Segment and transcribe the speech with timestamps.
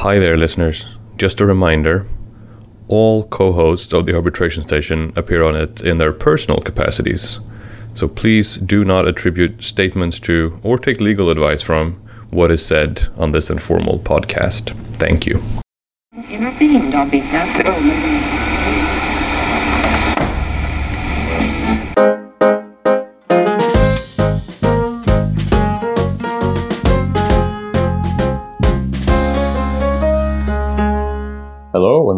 [0.00, 0.86] Hi there, listeners.
[1.18, 2.06] Just a reminder
[2.88, 7.38] all co hosts of the arbitration station appear on it in their personal capacities.
[7.92, 12.00] So please do not attribute statements to or take legal advice from
[12.30, 14.70] what is said on this informal podcast.
[14.96, 15.38] Thank you.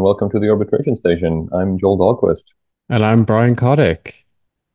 [0.03, 1.49] And welcome to the arbitration station.
[1.53, 2.47] I'm Joel Dahlquist.
[2.89, 4.27] And I'm Brian Kotick.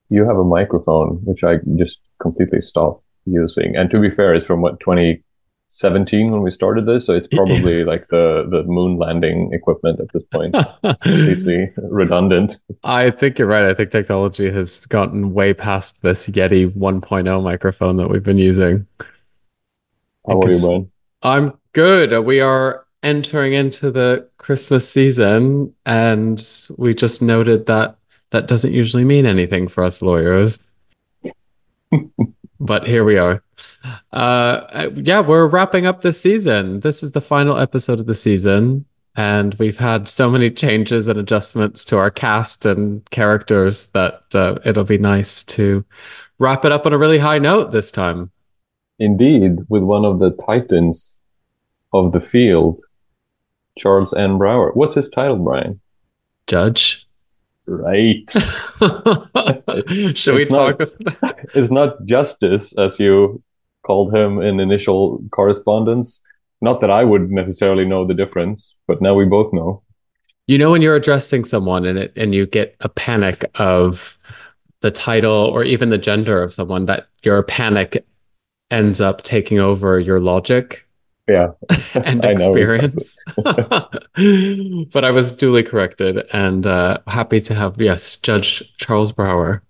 [0.10, 3.76] You have a microphone, which I just completely stopped using.
[3.76, 7.06] And to be fair, it's from what, 2017 when we started this?
[7.06, 10.56] So it's probably like the, the moon landing equipment at this point.
[10.86, 12.58] It's completely redundant.
[12.86, 13.66] I think you're right.
[13.66, 18.88] I think technology has gotten way past this Yeti 1.0 microphone that we've been using.
[20.26, 20.92] How are you, Brian?
[21.22, 22.18] I'm good.
[22.24, 26.46] We are entering into the Christmas season, and
[26.78, 27.96] we just noted that
[28.32, 30.62] that doesn't usually mean anything for us lawyers.
[32.60, 33.42] but here we are.
[34.12, 36.82] Uh, yeah, we're wrapping up this season.
[36.82, 38.84] This is the final episode of the season,
[39.16, 44.60] and we've had so many changes and adjustments to our cast and characters that uh,
[44.66, 45.86] it'll be nice to
[46.40, 48.32] wrap it up on a really high note this time.
[49.00, 51.22] Indeed, with one of the titans
[51.94, 52.82] of the field,
[53.78, 54.38] Charles N.
[54.38, 54.72] Brower.
[54.74, 55.80] What's his title, Brian?
[56.48, 57.08] Judge.
[57.66, 58.30] Right.
[60.18, 60.80] Should we talk?
[60.80, 63.44] Not, it's not justice, as you
[63.86, 66.22] called him in initial correspondence.
[66.62, 69.84] Not that I would necessarily know the difference, but now we both know.
[70.48, 74.18] You know when you're addressing someone and it and you get a panic of
[74.80, 78.06] the title or even the gender of someone that your panic
[78.72, 80.87] ends up taking over your logic
[81.28, 81.50] yeah.
[81.94, 83.20] and experience.
[83.38, 84.86] exactly.
[84.94, 89.64] but i was duly corrected and uh, happy to have yes judge charles brower.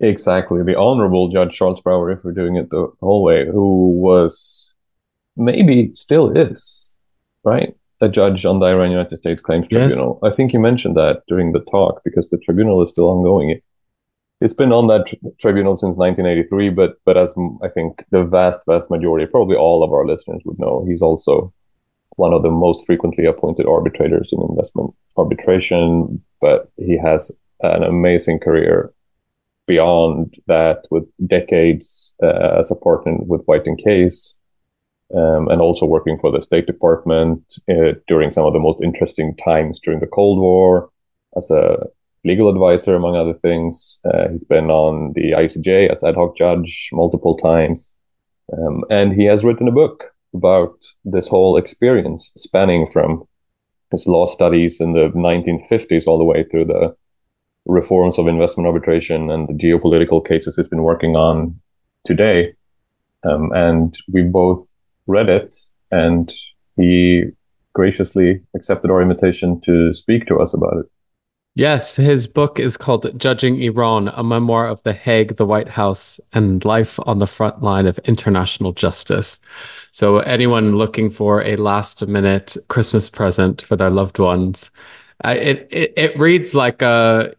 [0.00, 0.62] Exactly.
[0.62, 4.74] The honorable judge charles brower if we're doing it the whole way who was
[5.36, 6.94] maybe still is
[7.44, 7.74] right?
[8.02, 10.18] A judge on the iran united states claims tribunal.
[10.22, 10.32] Yes.
[10.32, 13.58] i think you mentioned that during the talk because the tribunal is still ongoing
[14.40, 15.06] it's been on that
[15.38, 19.92] tribunal since 1983 but but as i think the vast vast majority probably all of
[19.92, 21.52] our listeners would know he's also
[22.16, 28.38] one of the most frequently appointed arbitrators in investment arbitration but he has an amazing
[28.38, 28.92] career
[29.66, 34.38] beyond that with decades uh, as a partner with white and case
[35.14, 39.34] um, and also working for the state department uh, during some of the most interesting
[39.36, 40.90] times during the cold war
[41.36, 41.78] as a
[42.26, 44.00] legal advisor, among other things.
[44.04, 47.92] Uh, he's been on the ICJ as ad hoc judge multiple times.
[48.52, 50.04] Um, and he has written a book
[50.34, 53.24] about this whole experience, spanning from
[53.90, 56.94] his law studies in the 1950s all the way through the
[57.66, 61.58] reforms of investment arbitration and the geopolitical cases he's been working on
[62.04, 62.52] today.
[63.24, 64.66] Um, and we both
[65.06, 65.56] read it,
[65.90, 66.32] and
[66.76, 67.24] he
[67.72, 70.86] graciously accepted our invitation to speak to us about it.
[71.56, 76.20] Yes, his book is called Judging Iran, a memoir of The Hague, the White House,
[76.34, 79.40] and life on the front line of international justice.
[79.90, 84.70] So, anyone looking for a last minute Christmas present for their loved ones,
[85.24, 87.34] it, it it reads like a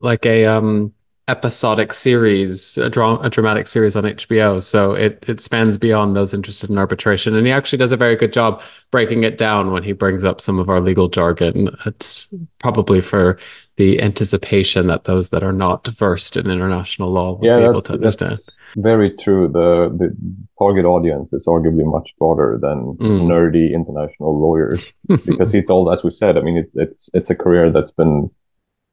[0.00, 0.92] like a um
[1.28, 4.62] episodic series, a, dra- a dramatic series on HBO.
[4.62, 8.16] So it it spans beyond those interested in arbitration, and he actually does a very
[8.16, 11.76] good job breaking it down when he brings up some of our legal jargon.
[11.84, 13.38] It's probably for
[13.76, 17.82] the anticipation that those that are not versed in international law will yeah, be able
[17.82, 18.32] to understand.
[18.32, 19.48] That's very true.
[19.48, 20.16] The the
[20.58, 23.26] target audience is arguably much broader than mm.
[23.26, 24.92] nerdy international lawyers
[25.26, 26.38] because it's all as we said.
[26.38, 28.30] I mean, it, it's it's a career that's been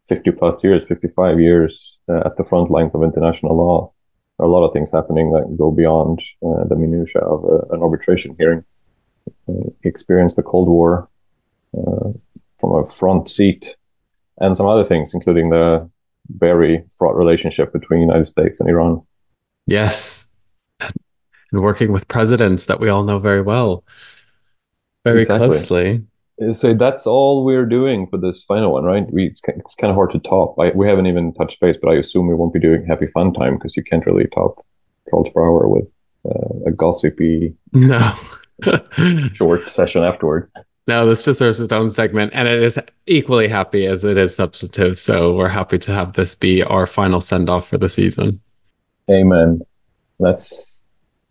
[0.10, 3.92] 50 plus years, 55 years uh, at the front lines of international law.
[4.38, 7.74] There are a lot of things happening that go beyond uh, the minutiae of uh,
[7.74, 8.64] an arbitration hearing.
[9.48, 11.10] Uh, experienced the Cold War
[11.78, 12.10] uh,
[12.60, 13.78] from a front seat
[14.40, 15.90] and some other things, including the
[16.30, 19.02] very fraught relationship between the United States and Iran.
[19.66, 20.30] Yes.
[20.80, 23.84] And working with presidents that we all know very well,
[25.06, 25.48] very exactly.
[25.48, 26.02] closely
[26.52, 29.12] so that's all we're doing for this final one, right?
[29.12, 30.58] We it's, it's kind of hard to top.
[30.60, 33.34] I, we haven't even touched base, but I assume we won't be doing Happy Fun
[33.34, 34.66] Time because you can't really top
[35.10, 35.86] Charles Brower with
[36.26, 38.14] uh, a gossipy no
[39.34, 40.50] short session afterwards.
[40.86, 42.78] No, this deserves its own segment, and it is
[43.08, 45.00] equally happy as it is substantive.
[45.00, 48.42] So we're happy to have this be our final send off for the season.
[49.10, 49.62] Amen.
[50.20, 50.82] Let's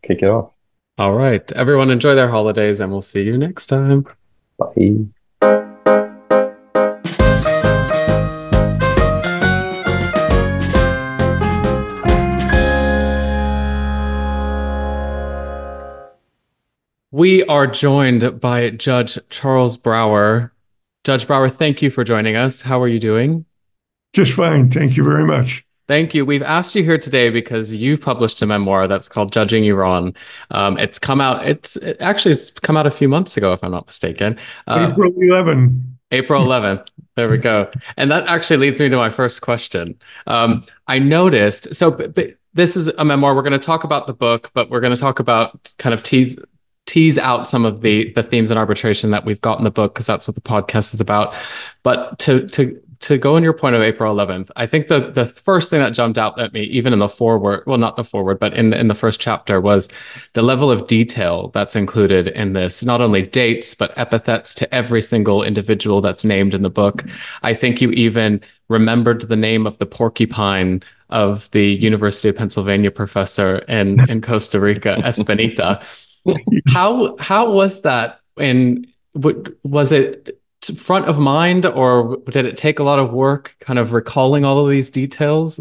[0.03, 0.53] kick it off.
[0.99, 4.07] All right, everyone, enjoy their holidays, and we'll see you next time.
[4.59, 5.07] Bye.
[17.15, 20.53] We are joined by Judge Charles Brower.
[21.05, 22.63] Judge Brower, thank you for joining us.
[22.63, 23.45] How are you doing?
[24.15, 24.71] Just fine.
[24.71, 25.65] Thank you very much.
[25.93, 26.25] Thank you.
[26.25, 30.15] We've asked you here today because you've published a memoir that's called Judging Iran.
[30.51, 33.63] Um, it's come out, it's it, actually, it's come out a few months ago, if
[33.63, 34.39] I'm not mistaken.
[34.67, 35.99] Uh, April 11.
[36.11, 36.87] April 11th.
[37.15, 37.71] There we go.
[37.99, 39.95] And that actually leads me to my first question.
[40.27, 43.35] Um, I noticed, so b- b- this is a memoir.
[43.35, 46.03] We're going to talk about the book, but we're going to talk about kind of
[46.03, 46.39] tease
[46.87, 49.93] tease out some of the the themes in arbitration that we've got in the book
[49.93, 51.35] because that's what the podcast is about.
[51.83, 55.27] But to to to go on your point of April 11th, I think the the
[55.27, 58.39] first thing that jumped out at me, even in the forward, well, not the forward,
[58.39, 59.89] but in the, in the first chapter, was
[60.33, 62.85] the level of detail that's included in this.
[62.85, 67.05] Not only dates, but epithets to every single individual that's named in the book.
[67.43, 72.91] I think you even remembered the name of the porcupine of the University of Pennsylvania
[72.91, 75.85] professor in in Costa Rica, Espanita
[76.69, 78.21] how how was that?
[78.37, 80.39] And was it
[80.77, 84.65] front of mind, or did it take a lot of work, kind of recalling all
[84.65, 85.61] of these details?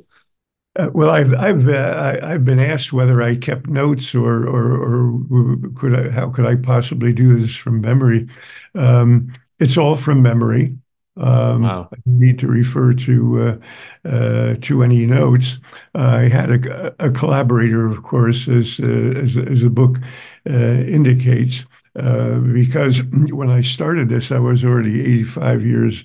[0.78, 4.78] Uh, well, I've I've uh, I, have been asked whether I kept notes or or,
[4.78, 8.28] or could I, how could I possibly do this from memory?
[8.74, 10.78] Um, it's all from memory.
[11.18, 11.90] Um, wow.
[11.92, 13.60] I need to refer to
[14.06, 15.60] uh, uh, to any notes.
[15.94, 19.98] I had a, a, collaborator, of course, as uh, as, as the book
[20.50, 21.66] uh, indicates,
[21.96, 23.02] uh, because
[23.32, 26.04] when I started this, I was already 85 years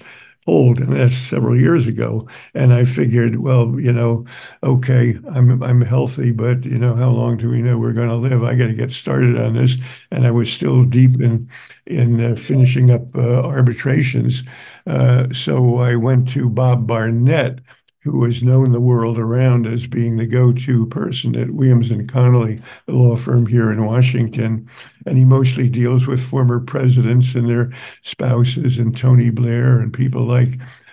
[0.49, 2.29] old, and that's several years ago.
[2.55, 4.25] And I figured, well, you know,
[4.63, 8.17] okay, I'm I'm healthy, but you know, how long do we know we're going to
[8.17, 8.43] live?
[8.45, 9.77] I got to get started on this.
[10.11, 11.49] And I was still deep in
[11.87, 14.45] in uh, finishing up uh, arbitrations,
[14.87, 17.61] uh, so I went to Bob Barnett.
[18.07, 22.61] Who was known the world around as being the go-to person at Williams and Connolly,
[22.87, 24.69] the law firm here in Washington,
[25.07, 27.73] and he mostly deals with former presidents and their
[28.03, 30.51] spouses and Tony Blair and people like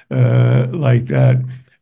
[0.09, 1.37] uh, like that.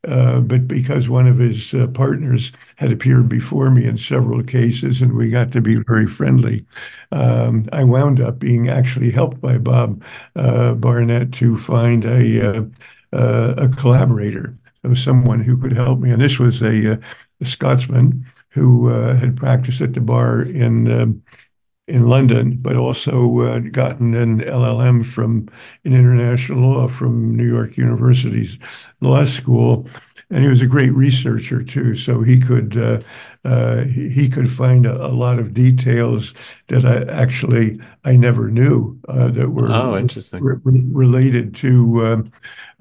[0.07, 5.01] Uh, but because one of his uh, partners had appeared before me in several cases
[5.01, 6.65] and we got to be very friendly,
[7.13, 10.03] um, I wound up being actually helped by Bob
[10.35, 12.63] uh, Barnett to find a, uh,
[13.13, 16.11] uh, a collaborator, so someone who could help me.
[16.11, 16.99] And this was a,
[17.39, 21.23] a Scotsman who had practiced at the bar in um,
[21.87, 25.49] in London, but also uh, gotten an LLM from
[25.83, 28.57] in international law from New York University's
[29.01, 29.87] law school,
[30.29, 31.95] and he was a great researcher too.
[31.95, 33.01] So he could uh,
[33.43, 36.33] uh, he could find a, a, lot of details
[36.67, 42.05] that I actually I never knew uh, that were oh interesting re- related to.
[42.05, 42.31] Um,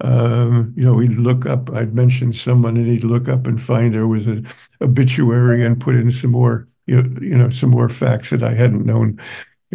[0.01, 1.69] um, you know, he'd look up.
[1.71, 4.47] I'd mention someone, and he'd look up and find there was an
[4.79, 9.19] obituary and put in some more you know, some more facts that I hadn't known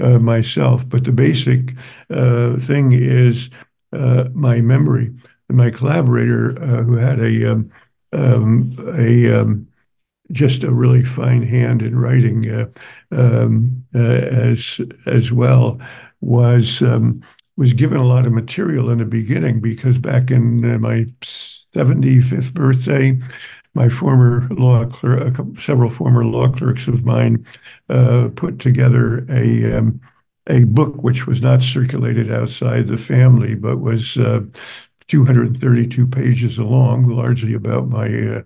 [0.00, 0.88] uh, myself.
[0.88, 1.74] But the basic
[2.10, 3.50] uh, thing is
[3.92, 5.14] uh, my memory.
[5.48, 7.70] My collaborator, uh, who had a um,
[8.12, 9.68] um, a um,
[10.32, 12.66] just a really fine hand in writing uh,
[13.12, 15.78] um, uh, as as well,
[16.20, 17.22] was um,
[17.56, 23.18] was given a lot of material in the beginning because back in my 75th birthday,
[23.76, 27.46] my former law clerk, several former law clerks of mine,
[27.90, 30.00] uh, put together a um,
[30.48, 34.40] a book which was not circulated outside the family, but was uh,
[35.08, 38.42] 232 pages long, largely about my uh,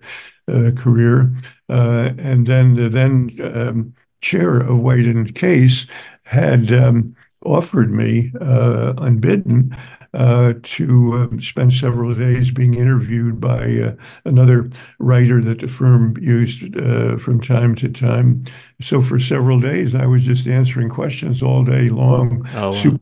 [0.51, 1.33] uh career.
[1.69, 3.13] Uh, and then the then
[3.55, 5.87] um, chair of White and Case
[6.25, 9.75] had um, offered me unbidden
[10.13, 16.75] to um, spend several days being interviewed by uh, another writer that the firm used
[16.77, 18.43] uh, from time to time.
[18.81, 22.45] So for several days, I was just answering questions all day long.
[22.53, 22.99] Oh, wow.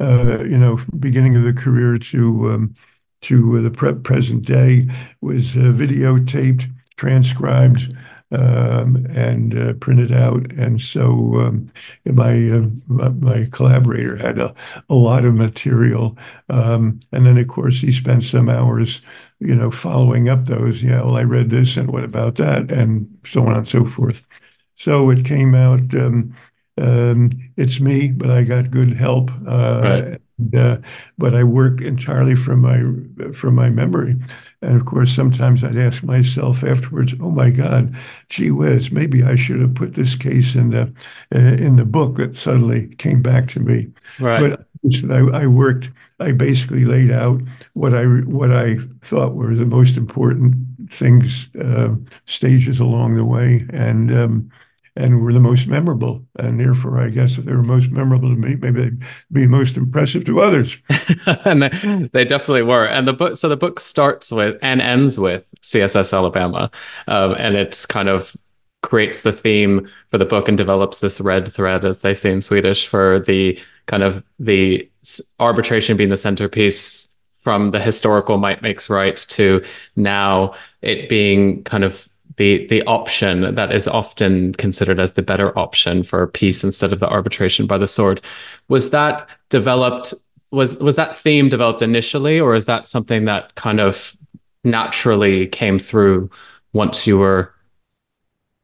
[0.00, 2.74] Uh, you know, beginning of the career to um,
[3.22, 4.86] to the pre- present day
[5.20, 7.94] was uh, videotaped, transcribed
[8.32, 10.52] um, and uh, printed out.
[10.52, 11.66] And so um,
[12.04, 14.54] my, uh, my collaborator had a,
[14.88, 16.16] a lot of material.
[16.48, 19.02] Um, and then, of course, he spent some hours,
[19.38, 20.82] you know, following up those.
[20.82, 24.24] Yeah, well, I read this, and what about that, and so on and so forth.
[24.76, 25.94] So it came out.
[25.94, 26.34] Um,
[26.76, 29.30] um, it's me, but I got good help.
[29.46, 30.20] Uh, right.
[30.38, 30.78] And, uh,
[31.16, 34.16] but I worked entirely from my from my memory.
[34.64, 37.94] And of course, sometimes I'd ask myself afterwards, "Oh my God,
[38.28, 40.92] gee whiz, maybe I should have put this case in the
[41.34, 43.88] uh, in the book." That suddenly came back to me.
[44.18, 44.40] Right.
[44.40, 44.66] But
[45.10, 45.90] I, I, worked.
[46.20, 47.40] I basically laid out
[47.72, 50.54] what I what I thought were the most important
[50.90, 51.94] things, uh,
[52.26, 54.50] stages along the way, and um,
[54.96, 56.24] and were the most memorable.
[56.38, 59.76] And therefore, I guess if they were most memorable to me, maybe they'd be most
[59.76, 60.76] impressive to others.
[61.44, 61.62] and
[62.12, 62.84] they, definitely were.
[62.84, 66.70] And the book, so the book starts with and ends with CSS Alabama,
[67.08, 68.36] um, and it's kind of
[68.82, 72.42] creates the theme for the book and develops this red thread, as they say in
[72.42, 74.88] Swedish, for the kind of the
[75.40, 79.62] arbitration being the centerpiece from the historical might makes right to
[79.96, 85.56] now it being kind of the the option that is often considered as the better
[85.58, 88.20] option for peace instead of the arbitration by the sword
[88.68, 90.14] was that developed
[90.50, 94.16] was was that theme developed initially or is that something that kind of
[94.64, 96.30] naturally came through
[96.72, 97.54] once you were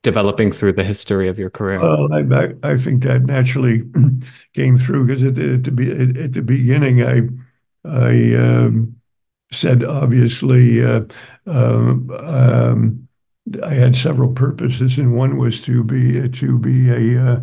[0.02, 1.80] developing through the history of your career?
[1.80, 3.82] Well, I, I think that naturally
[4.54, 7.28] came through because at, at, the, at the beginning, I,
[7.84, 8.96] I um,
[9.52, 11.02] said obviously uh,
[11.46, 13.08] um, um,
[13.64, 17.40] I had several purposes, and one was to be to be a uh,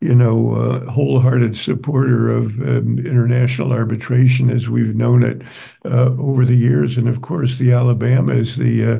[0.00, 5.42] you know, uh, wholehearted supporter of um, international arbitration as we've known it
[5.86, 6.98] uh, over the years.
[6.98, 8.98] And of course, the Alabama is the uh,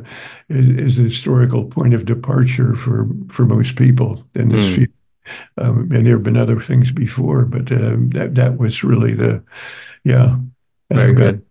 [0.49, 4.75] is, is, the historical point of departure for for most people in this mm.
[4.75, 4.89] field.
[5.59, 9.43] Um, and there have been other things before, but um, that that was really the
[10.05, 10.37] yeah.
[10.91, 11.46] Very good.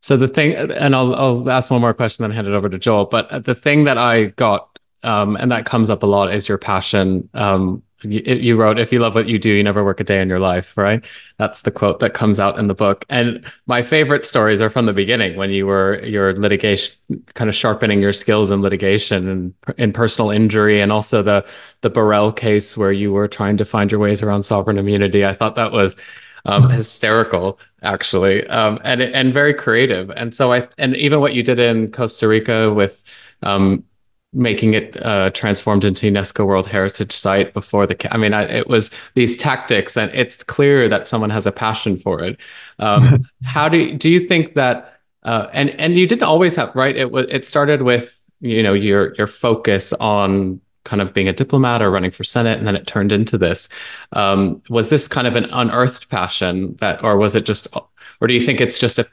[0.00, 2.78] So the thing, and I'll I'll ask one more question, then hand it over to
[2.78, 3.06] Joel.
[3.06, 6.58] But the thing that I got, um, and that comes up a lot, is your
[6.58, 7.28] passion.
[7.34, 10.20] Um, you, you, wrote if you love what you do you never work a day
[10.22, 11.04] in your life right?
[11.38, 13.04] That's the quote that comes out in the book.
[13.08, 16.94] And my favorite stories are from the beginning when you were your litigation
[17.34, 21.46] kind of sharpening your skills in litigation and in personal injury and also the
[21.82, 25.24] the Burrell case where you were trying to find your ways around sovereign immunity.
[25.24, 25.96] I thought that was
[26.44, 31.42] um, hysterical actually um, and and very creative and so i and even what you
[31.42, 33.02] did in costa rica with
[33.42, 33.84] um,
[34.32, 38.12] making it uh, transformed into UNESCO World Heritage Site before the.
[38.12, 41.96] I mean, I, it was these tactics, and it's clear that someone has a passion
[41.96, 42.38] for it.
[42.78, 44.94] Um, how do do you think that?
[45.22, 46.96] Uh, and and you didn't always have right.
[46.96, 51.32] It was it started with you know your your focus on kind of being a
[51.32, 53.68] diplomat or running for senate and then it turned into this
[54.12, 57.66] um, was this kind of an unearthed passion that or was it just
[58.20, 59.06] or do you think it's just a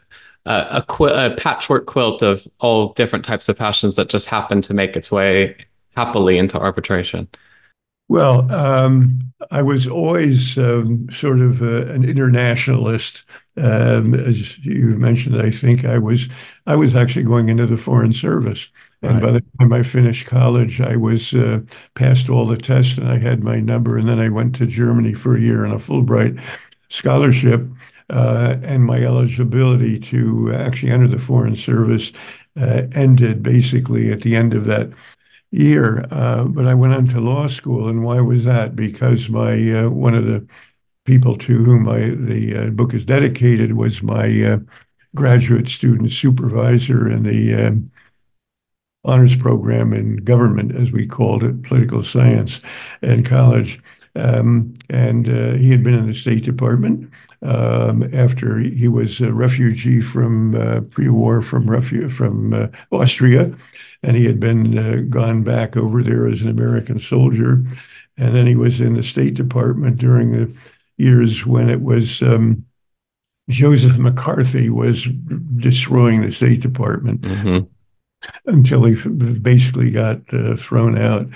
[0.48, 4.74] a, qu- a patchwork quilt of all different types of passions that just happen to
[4.74, 5.56] make its way
[5.96, 7.28] happily into arbitration?
[8.10, 9.20] Well, um,
[9.52, 13.24] I was always um, sort of uh, an internationalist.
[13.58, 16.30] Um, as you mentioned, I think I was
[16.66, 18.70] I was actually going into the foreign service,
[19.02, 19.22] and right.
[19.22, 21.60] by the time I finished college, I was uh,
[21.96, 25.14] passed all the tests and I had my number, and then I went to Germany
[25.14, 26.42] for a year on a Fulbright
[26.90, 27.68] scholarship
[28.10, 32.14] uh, and my eligibility to actually enter the Foreign Service
[32.56, 34.90] uh, ended basically at the end of that
[35.52, 36.06] year.
[36.12, 38.76] Uh, but I went on to law school, and why was that?
[38.76, 40.48] Because my one of the
[41.06, 44.60] people to whom the book is dedicated was my
[45.16, 47.92] graduate student supervisor in the um,
[49.04, 52.62] honors program in government, as we called it, political science
[53.02, 53.80] in college.
[54.18, 57.12] Um, and uh, he had been in the State Department
[57.44, 63.54] um, after he was a refugee from uh, pre-war from refu- from uh, Austria,
[64.02, 67.64] and he had been uh, gone back over there as an American soldier,
[68.18, 70.54] and then he was in the State Department during the
[70.98, 72.22] years when it was.
[72.22, 72.64] Um,
[73.50, 75.06] Joseph McCarthy was
[75.56, 77.66] destroying the State Department mm-hmm.
[78.46, 78.96] until he
[79.40, 81.28] basically got uh, thrown out.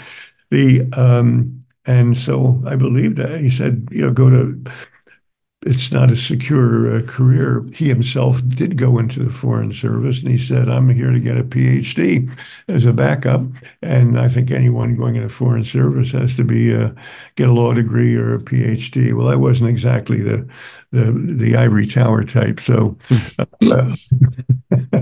[0.50, 4.64] The um, and so I believe that he said, you know, go to
[5.64, 7.64] it's not a secure uh, career.
[7.72, 11.38] He himself did go into the Foreign Service and he said, I'm here to get
[11.38, 12.36] a PhD
[12.68, 13.44] as a backup.
[13.84, 16.90] And I think anyone going into the Foreign Service has to be uh,
[17.36, 19.16] get a law degree or a PhD.
[19.16, 20.48] Well, I wasn't exactly the
[20.92, 22.60] the, the ivory tower type.
[22.60, 22.98] So
[23.62, 23.96] uh,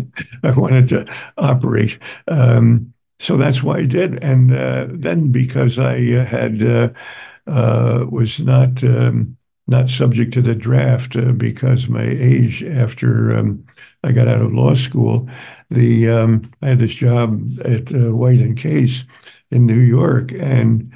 [0.43, 1.97] I wanted to operate.
[2.27, 4.23] Um, so that's why I did.
[4.23, 6.89] And uh, then because I uh, had uh,
[7.47, 13.63] uh, was not um, not subject to the draft uh, because my age after um,
[14.03, 15.29] I got out of law school.
[15.69, 19.03] The um, I had this job at White and Case
[19.51, 20.91] in New York, and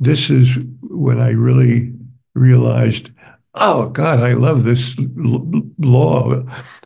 [0.00, 1.92] this is when I really
[2.34, 3.10] realized,
[3.54, 4.96] oh God, I love this
[5.78, 6.42] law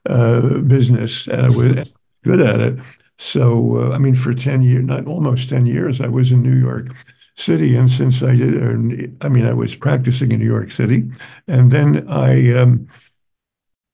[0.08, 1.88] uh, business, and I was
[2.24, 2.78] good at it.
[3.18, 6.58] So uh, I mean, for ten years, not almost ten years, I was in New
[6.58, 6.88] York
[7.36, 7.76] City.
[7.76, 11.04] And since I did, I mean, I was practicing in New York City,
[11.46, 12.88] and then I um,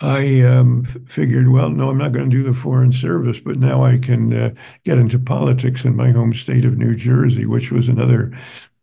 [0.00, 3.84] I um, figured, well, no, I'm not going to do the Foreign Service, but now
[3.84, 4.50] I can uh,
[4.84, 8.32] get into politics in my home state of New Jersey, which was another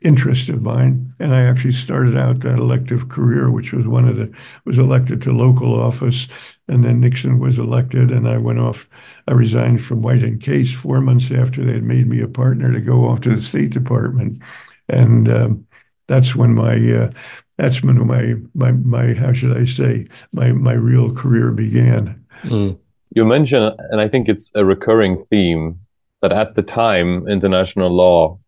[0.02, 1.14] interest of mine.
[1.20, 4.30] And I actually started out that elective career, which was one of the
[4.66, 6.28] was elected to local office,
[6.68, 8.90] and then Nixon was elected, and I went off.
[9.28, 12.72] I resigned from White and Case four months after they had made me a partner
[12.72, 14.42] to go off to the State Department,
[14.90, 15.68] and um,
[16.08, 17.12] that's when my uh,
[17.58, 22.26] that's when my my my how should I say my my real career began.
[22.44, 22.78] Mm.
[23.12, 25.80] You mentioned, and I think it's a recurring theme
[26.22, 28.40] that at the time international law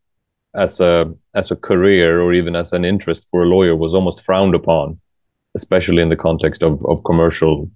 [0.55, 4.23] as a as a career or even as an interest for a lawyer was almost
[4.23, 4.99] frowned upon,
[5.55, 7.69] especially in the context of, of commercial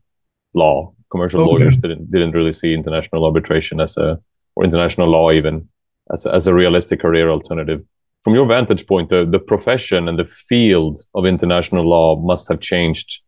[0.53, 0.93] law.
[1.11, 1.51] Commercial okay.
[1.51, 4.19] lawyers didn't didn't really see international arbitration as a
[4.55, 5.67] or international law even
[6.11, 7.83] as a, as a realistic career alternative
[8.23, 12.59] from your vantage point, the, the profession and the field of international law must have
[12.59, 13.21] changed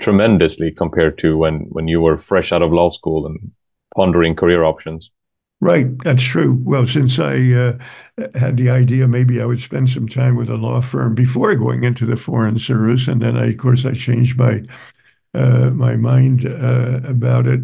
[0.00, 3.52] tremendously compared to when, when you were fresh out of law school and
[3.94, 5.10] pondering career options.
[5.60, 6.60] Right, that's true.
[6.62, 7.78] Well, since I uh,
[8.38, 11.82] had the idea maybe I would spend some time with a law firm before going
[11.82, 14.62] into the Foreign Service, and then I, of course, I changed my
[15.72, 17.60] my mind uh, about it.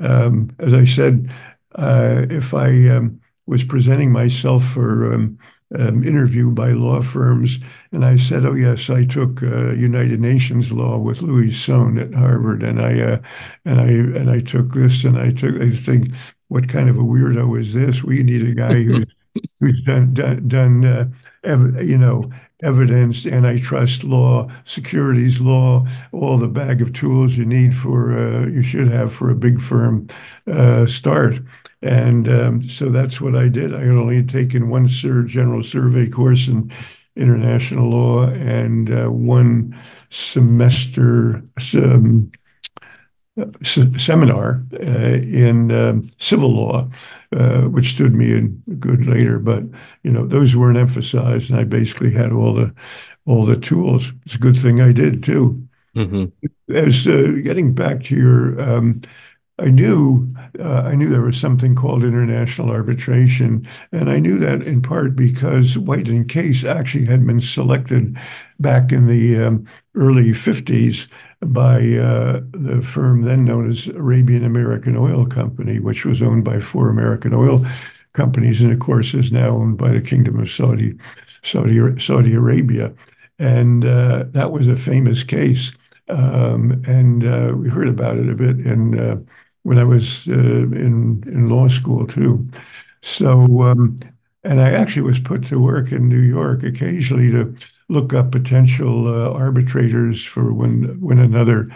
[0.00, 1.30] Um, as I said,
[1.74, 5.38] uh, if I um, was presenting myself for um,
[5.78, 7.58] um, interview by law firms,
[7.92, 12.14] and I said, "Oh yes, I took uh, United Nations law with Louis Sohn at
[12.14, 13.18] Harvard, and I uh,
[13.64, 15.60] and I and I took this, and I took.
[15.60, 16.12] I think,
[16.48, 18.02] what kind of a weirdo is this?
[18.02, 19.14] We need a guy who's
[19.60, 22.30] who's done done, done uh, you know
[22.62, 28.62] evidence, antitrust law, securities law, all the bag of tools you need for uh, you
[28.62, 30.06] should have for a big firm
[30.46, 31.40] uh, start."
[31.82, 33.74] And um, so that's what I did.
[33.74, 36.70] I had only taken one sur- general survey course in
[37.16, 39.78] international law and uh, one
[40.10, 41.42] semester
[41.74, 42.30] um,
[43.62, 46.88] seminar uh, in um, civil law,
[47.32, 49.38] uh, which stood me in good later.
[49.38, 49.64] But
[50.02, 52.74] you know, those weren't emphasized, and I basically had all the
[53.26, 54.12] all the tools.
[54.24, 55.66] It's a good thing I did too.
[55.96, 56.74] Mm-hmm.
[56.74, 59.02] As uh, getting back to your um,
[59.60, 64.62] I knew uh, I knew there was something called international arbitration, and I knew that
[64.62, 68.16] in part because White and Case actually had been selected
[68.58, 71.08] back in the um, early 50s
[71.42, 76.60] by uh, the firm then known as Arabian American Oil Company, which was owned by
[76.60, 77.64] four American oil
[78.14, 80.94] companies, and of course is now owned by the Kingdom of Saudi
[81.42, 82.94] Saudi Saudi Arabia,
[83.38, 85.72] and uh, that was a famous case.
[86.08, 89.16] Um, and uh, we heard about it a bit in uh,
[89.62, 92.48] when I was uh, in in law school too.
[93.02, 93.98] So, um,
[94.44, 97.54] and I actually was put to work in New York occasionally to
[97.88, 101.70] look up potential uh, arbitrators for when when another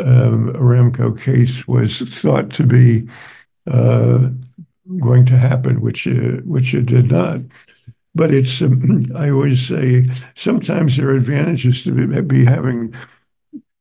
[0.00, 3.08] um, Aramco case was thought to be
[3.66, 4.28] uh,
[5.00, 7.40] going to happen, which uh, which it did not.
[8.14, 12.94] But it's um, I always say sometimes there are advantages to be, be having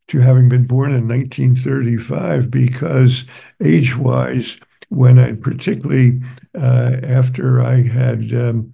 [0.08, 3.26] to having been born in 1935 because
[3.64, 4.58] age wise,
[4.90, 6.22] when I particularly
[6.56, 8.74] uh, after I had um,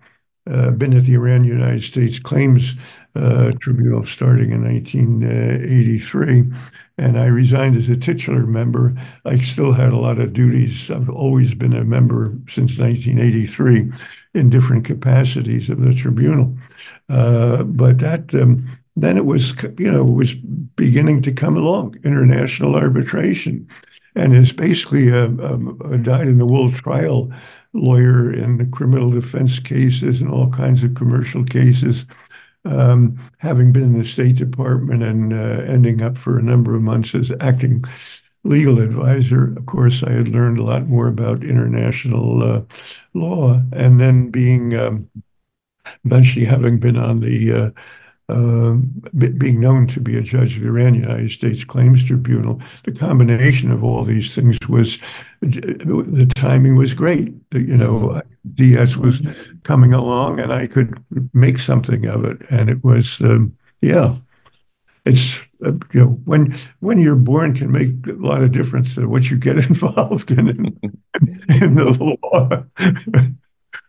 [0.49, 2.75] uh, been at the Iran United States Claims
[3.15, 6.43] uh, Tribunal starting in 1983,
[6.97, 8.95] and I resigned as a titular member.
[9.25, 10.91] I still had a lot of duties.
[10.91, 13.91] I've always been a member since 1983
[14.33, 16.57] in different capacities of the tribunal.
[17.09, 20.35] Uh, but that um, then it was, you know, was
[20.75, 23.67] beginning to come along, international arbitration,
[24.15, 27.31] and is basically a, a, a dyed-in-the-wool trial
[27.73, 32.05] lawyer in the criminal defense cases and all kinds of commercial cases.
[32.65, 36.81] Um, having been in the State Department and uh, ending up for a number of
[36.81, 37.83] months as acting
[38.43, 42.61] legal advisor, of course, I had learned a lot more about international uh,
[43.13, 45.09] law, and then being um,
[46.05, 47.69] eventually having been on the uh,
[48.27, 53.83] being known to be a judge of Iran United States Claims Tribunal, the combination of
[53.83, 54.99] all these things was
[55.41, 57.33] the timing was great.
[57.51, 58.21] You know,
[58.53, 59.21] Diaz was
[59.63, 64.15] coming along, and I could make something of it, and it was um, yeah.
[65.05, 69.05] It's uh, you know when when you're born can make a lot of difference to
[69.09, 71.01] what you get involved in in,
[71.49, 72.63] in the law.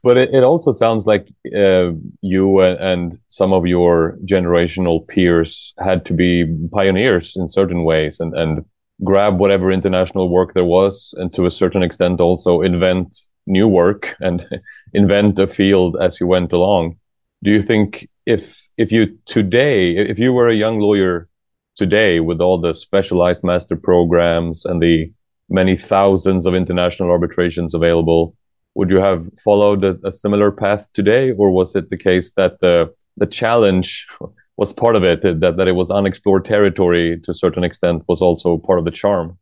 [0.05, 6.05] But it, it also sounds like uh, you and some of your generational peers had
[6.05, 8.67] to be pioneers in certain ways and, and
[9.03, 14.15] grab whatever international work there was, and to a certain extent also invent new work
[14.21, 14.47] and
[14.93, 16.97] invent a field as you went along.
[17.43, 21.31] Do you think if if you today, if you were a young lawyer
[21.77, 25.11] today with all the specialized master programs and the
[25.49, 28.37] many thousands of international arbitrations available,
[28.75, 32.61] would you have followed a, a similar path today, or was it the case that
[32.61, 34.07] the the challenge
[34.57, 38.23] was part of it, that, that it was unexplored territory to a certain extent was
[38.23, 39.39] also part of the charm?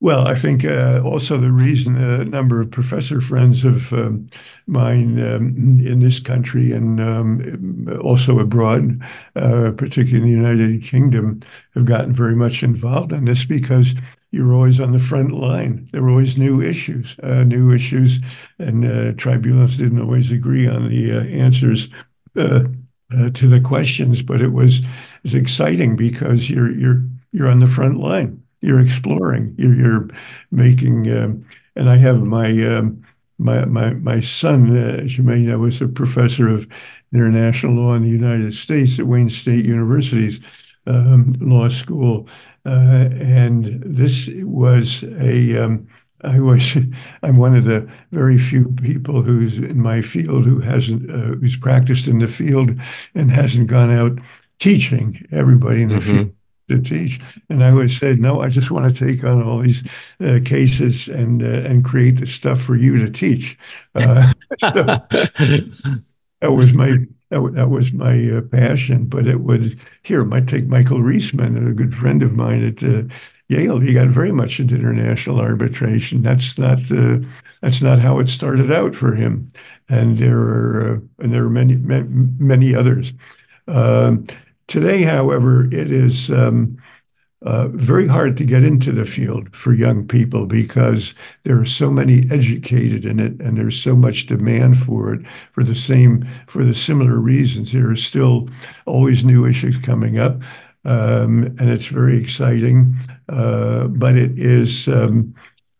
[0.00, 4.28] Well, I think uh, also the reason a number of professor friends of um,
[4.66, 9.02] mine um, in this country and um, also abroad,
[9.36, 11.40] uh, particularly in the United Kingdom,
[11.74, 13.94] have gotten very much involved in this because
[14.30, 15.88] you're always on the front line.
[15.92, 18.20] There were always new issues, uh, new issues,
[18.58, 21.88] and uh, tribunals didn't always agree on the uh, answers
[22.36, 22.64] uh,
[23.10, 24.22] to the questions.
[24.22, 24.86] But it was, it
[25.22, 29.54] was exciting because you're you're you're on the front line you're exploring.
[29.56, 30.08] You're, you're
[30.50, 33.02] making, um, and I have my um,
[33.38, 36.66] my my my son, uh, as you may know, is a professor of
[37.12, 40.40] international law in the United States at Wayne State University's
[40.86, 42.28] um, law school,
[42.64, 45.64] uh, and this was a.
[45.64, 45.86] Um,
[46.24, 46.76] I was
[47.22, 51.56] I'm one of the very few people who's in my field who hasn't uh, who's
[51.56, 52.72] practiced in the field
[53.14, 54.18] and hasn't gone out
[54.58, 56.16] teaching everybody in the mm-hmm.
[56.16, 56.32] field
[56.68, 57.20] to teach.
[57.48, 59.82] And I would said, no, I just want to take on all these
[60.20, 63.58] uh, cases and uh, and create the stuff for you to teach.
[63.94, 64.72] Uh, so
[66.40, 66.96] that was my
[67.30, 69.06] that, that was my uh, passion.
[69.06, 70.24] But it would here.
[70.24, 73.02] Might take Michael Reisman, a good friend of mine at uh,
[73.48, 73.80] Yale.
[73.80, 76.22] He got very much into international arbitration.
[76.22, 77.18] That's not uh,
[77.62, 79.52] that's not how it started out for him.
[79.88, 83.12] And there are and there are many many, many others.
[83.68, 84.26] Um,
[84.68, 86.76] Today, however, it is um,
[87.46, 91.90] uh, very hard to get into the field for young people because there are so
[91.90, 96.64] many educated in it and there's so much demand for it for the same for
[96.64, 98.48] the similar reasons there are still
[98.84, 100.42] always new issues coming up
[100.84, 102.94] um, and it's very exciting
[103.28, 105.32] uh, but it is um,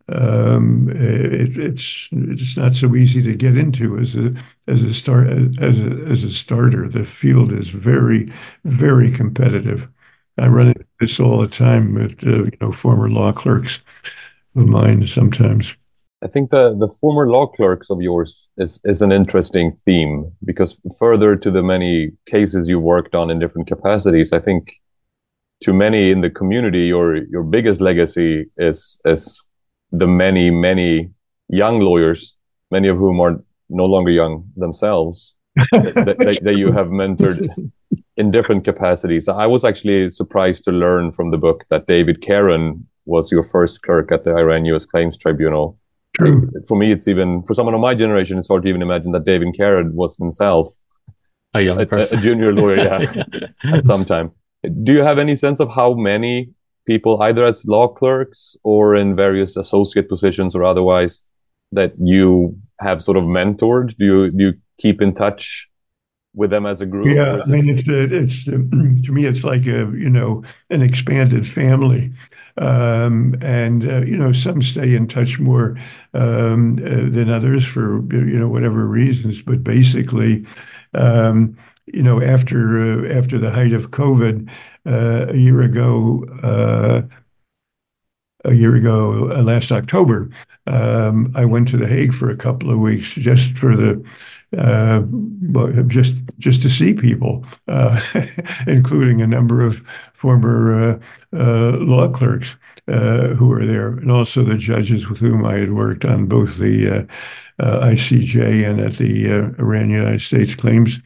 [0.09, 4.33] um, it, it's it's not so easy to get into as a
[4.67, 5.27] as a start
[5.59, 6.87] as a as a starter.
[6.87, 8.31] The field is very
[8.63, 9.89] very competitive.
[10.37, 13.81] I run into this all the time with uh, you know former law clerks
[14.55, 15.75] of mine sometimes.
[16.23, 20.81] I think the the former law clerks of yours is is an interesting theme because
[20.99, 24.73] further to the many cases you worked on in different capacities, I think
[25.61, 29.43] to many in the community, your your biggest legacy is is
[29.91, 31.09] the many, many
[31.49, 32.35] young lawyers,
[32.71, 35.37] many of whom are no longer young themselves,
[35.71, 37.47] that, that, that, you have mentored
[38.17, 39.27] in different capacities.
[39.27, 43.81] I was actually surprised to learn from the book that David Caron was your first
[43.81, 44.85] clerk at the Iran U.S.
[44.85, 45.77] Claims Tribunal.
[46.15, 46.51] True.
[46.67, 49.23] For me, it's even for someone of my generation, it's hard to even imagine that
[49.23, 50.73] David Caron was himself
[51.53, 53.23] a young person, a, a junior lawyer, yeah,
[53.63, 54.31] at some time.
[54.83, 56.49] Do you have any sense of how many
[56.85, 61.23] people either as law clerks or in various associate positions or otherwise
[61.71, 63.95] that you have sort of mentored?
[63.97, 65.67] Do you do you keep in touch
[66.33, 67.07] with them as a group?
[67.07, 72.13] Yeah, I mean, it's it's to me, it's like a you know an expanded family,
[72.57, 75.77] um, and uh, you know some stay in touch more
[76.13, 80.45] um, uh, than others for you know whatever reasons, but basically.
[80.93, 81.57] Um,
[81.93, 84.49] you know, after uh, after the height of COVID,
[84.85, 87.01] uh, a year ago, uh,
[88.45, 90.29] a year ago, uh, last October,
[90.67, 94.03] um, I went to The Hague for a couple of weeks just for the
[94.55, 95.01] uh,
[95.87, 97.99] just just to see people, uh,
[98.67, 99.83] including a number of
[100.13, 100.99] former
[101.33, 102.55] uh, law clerks
[102.85, 107.07] who were there, and also the judges with whom I had worked on both the
[107.59, 109.27] ICJ and at the
[109.59, 110.99] Iran United States Claims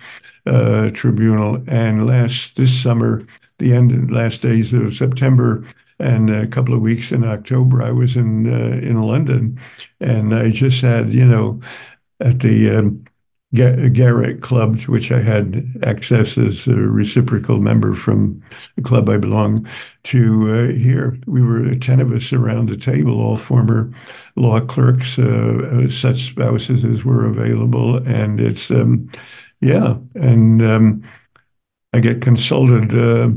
[0.45, 1.63] Tribunal.
[1.67, 3.25] And last this summer,
[3.57, 5.63] the end last days of September
[6.01, 9.59] and a couple of weeks in October, I was in uh, in London,
[9.99, 11.59] and I just had you know
[12.19, 13.05] at the um,
[13.53, 18.41] Garrick Club, to which I had access as a reciprocal member from
[18.77, 19.67] the club I belong
[20.03, 21.19] to uh, here.
[21.27, 23.91] We were 10 of us around the table, all former
[24.37, 27.97] law clerks, uh, such spouses as were available.
[27.97, 29.11] And it's, um,
[29.59, 31.03] yeah, and um,
[31.93, 33.31] I get consulted uh,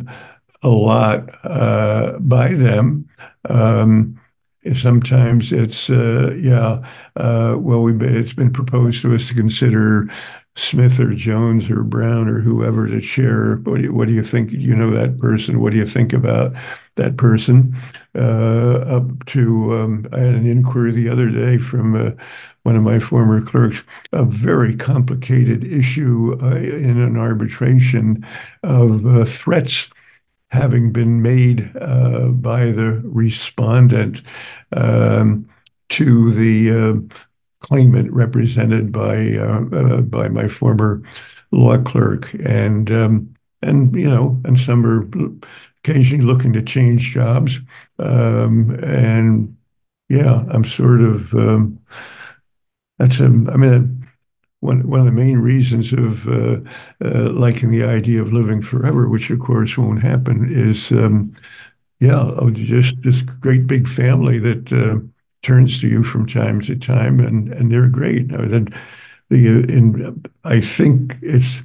[0.62, 3.09] a lot uh, by them.
[3.48, 4.20] Um,
[4.72, 6.83] sometimes it's uh, yeah.
[7.16, 10.09] Uh, well, we it's been proposed to us to consider
[10.57, 14.22] Smith or Jones or Brown or whoever to share What do you, what do you
[14.22, 14.53] think?
[14.53, 15.61] You know that person.
[15.61, 16.53] What do you think about
[16.94, 17.74] that person?
[18.14, 22.12] Uh, up to um, I had an inquiry the other day from uh,
[22.62, 23.83] one of my former clerks.
[24.12, 28.24] A very complicated issue uh, in an arbitration
[28.62, 29.90] of uh, threats
[30.55, 34.23] having been made uh, by the respondent
[34.73, 35.49] um,
[35.90, 37.17] to the uh,
[37.61, 41.03] claimant represented by uh, uh, by my former
[41.51, 45.09] law clerk, and um, and you know, and some are
[45.83, 47.59] occasionally looking to change jobs,
[47.99, 49.57] um, and
[50.09, 51.79] yeah, I'm sort of um,
[52.99, 53.94] that's a, I mean
[54.64, 56.59] one one of the main reasons of uh,
[57.05, 61.35] uh, liking the idea of living forever, which of course won't happen, is um,
[62.00, 64.98] yeah, oh, just this great big family that uh,
[65.42, 68.33] turns to you from time to time, and and they're great.
[68.33, 68.74] And
[69.31, 71.62] the in I think it's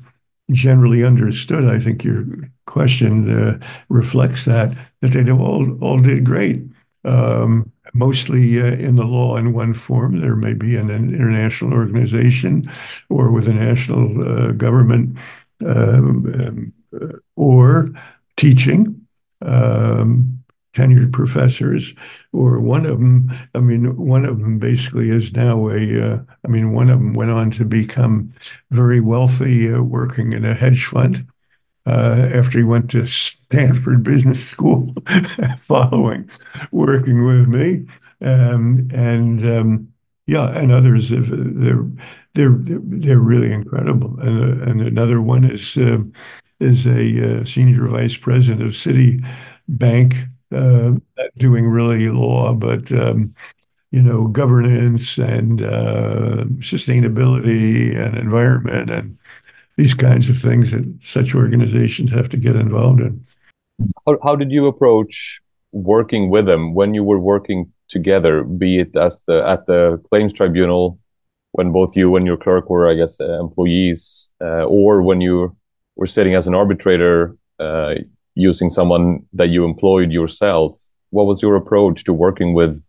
[0.51, 1.65] generally understood.
[1.65, 2.25] I think your
[2.65, 3.59] question uh,
[3.89, 6.61] reflects that that they all all did great.
[7.05, 10.19] Um, mostly uh, in the law in one form.
[10.19, 12.71] There may be an, an international organization
[13.09, 15.17] or with a national uh, government
[15.65, 17.91] um, um, or
[18.37, 18.95] teaching.
[19.41, 20.35] Um,
[20.75, 21.93] tenured professors,
[22.31, 23.31] or one of them.
[23.55, 26.13] I mean, one of them basically is now a.
[26.13, 28.31] Uh, I mean, one of them went on to become
[28.69, 31.27] very wealthy, uh, working in a hedge fund
[31.89, 34.93] uh, after he went to Stanford Business School,
[35.61, 36.29] following
[36.71, 37.87] working with me,
[38.21, 39.87] um, and um,
[40.27, 41.09] yeah, and others.
[41.09, 41.83] They're
[42.35, 44.19] they're they're really incredible.
[44.19, 45.99] And uh, and another one is uh,
[46.59, 50.91] is a uh, senior vice president of Citibank, uh,
[51.37, 52.91] doing really law, but.
[52.91, 53.33] Um,
[53.91, 59.17] you know, governance and uh, sustainability and environment and
[59.79, 63.25] these kinds of things that such organizations have to get involved in.
[64.05, 68.95] How, how did you approach working with them when you were working together, be it
[68.95, 70.99] as the at the claims tribunal
[71.51, 75.55] when both you and your clerk were, I guess, uh, employees, uh, or when you
[75.95, 77.95] were sitting as an arbitrator uh,
[78.35, 80.79] using someone that you employed yourself?
[81.09, 82.81] What was your approach to working with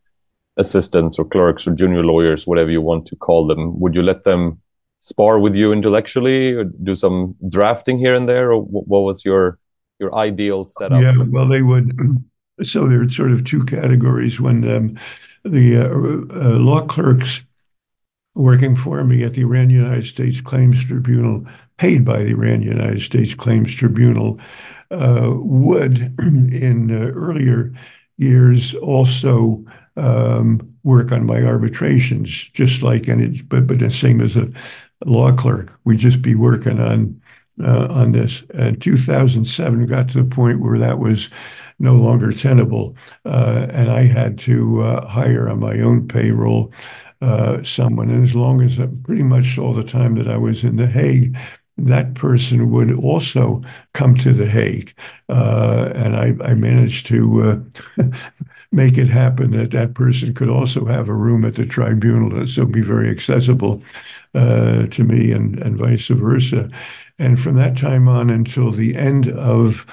[0.56, 3.80] assistants or clerks or junior lawyers, whatever you want to call them?
[3.80, 4.60] Would you let them
[5.00, 9.58] spar with you intellectually or do some drafting here and there or what was your
[9.98, 11.02] your ideal setup?
[11.02, 11.92] Yeah well they would
[12.62, 14.40] so there are sort of two categories.
[14.40, 14.98] When um,
[15.44, 15.88] the uh,
[16.34, 17.42] uh, law clerks
[18.34, 21.44] working for me at the Iran United States Claims Tribunal,
[21.78, 24.38] paid by the Iran United States Claims Tribunal,
[24.90, 27.72] uh, would in uh, earlier
[28.18, 29.64] years also
[29.96, 34.48] um, work on my arbitrations, just like any, but but the same as a
[35.04, 35.78] law clerk.
[35.84, 37.20] We'd just be working on
[37.62, 38.42] uh, on this.
[38.54, 41.28] And 2007 got to the point where that was
[41.78, 46.72] no longer tenable, uh, and I had to uh, hire on my own payroll
[47.22, 48.10] uh, someone.
[48.10, 50.86] And as long as uh, pretty much all the time that I was in The
[50.86, 51.36] Hague,
[51.78, 53.62] that person would also
[53.94, 54.92] come to The Hague.
[55.28, 57.42] Uh, and I, I, managed to
[57.98, 58.04] uh,
[58.72, 62.66] make it happen that that person could also have a room at the tribunal so
[62.66, 63.82] be very accessible
[64.34, 66.68] uh, to me and, and vice versa.
[67.18, 69.86] And from that time on until the end of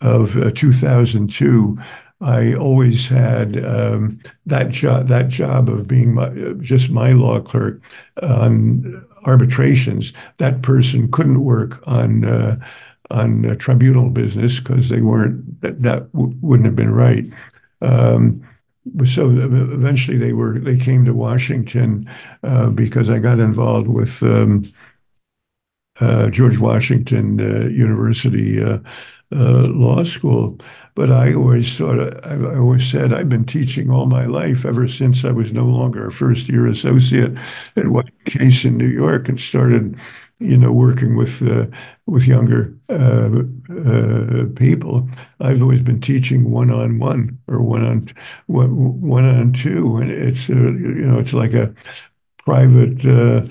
[0.00, 1.78] of uh, 2002,
[2.22, 6.28] I always had um, that job that job of being my,
[6.60, 7.82] just my law clerk
[8.22, 10.12] on arbitrations.
[10.38, 12.56] That person couldn't work on uh,
[13.10, 17.24] on tribunal business because they weren't that, that w- wouldn't have been right.
[17.82, 18.46] Um,
[19.04, 22.08] so eventually they were they came to Washington
[22.42, 24.64] uh, because I got involved with um,
[26.30, 28.78] George Washington uh, University uh,
[29.32, 30.58] uh, Law School.
[30.94, 35.24] But I always thought I, always said I've been teaching all my life ever since
[35.24, 37.32] I was no longer a first year associate
[37.76, 39.96] at one case in New York and started
[40.40, 41.66] you know, working with uh,
[42.06, 45.06] with younger uh, uh, people,
[45.38, 48.06] I've always been teaching one on one or one on
[48.46, 51.74] one on two, and it's uh, you know it's like a
[52.38, 53.48] private uh, uh,